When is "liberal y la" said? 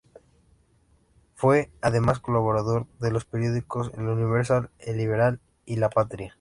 4.97-5.91